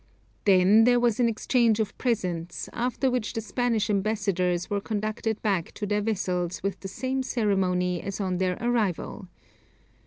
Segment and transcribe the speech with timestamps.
[0.45, 5.71] Then there was an exchange of presents, after which the Spanish Ambassadors were conducted back
[5.73, 9.27] to their vessels with the same ceremony as on their arrival.